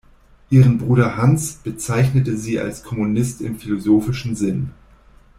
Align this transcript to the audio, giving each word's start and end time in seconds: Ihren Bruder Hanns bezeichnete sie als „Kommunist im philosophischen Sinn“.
Ihren 0.49 0.79
Bruder 0.79 1.15
Hanns 1.15 1.57
bezeichnete 1.63 2.35
sie 2.35 2.59
als 2.59 2.81
„Kommunist 2.81 3.39
im 3.39 3.59
philosophischen 3.59 4.35
Sinn“. 4.35 4.71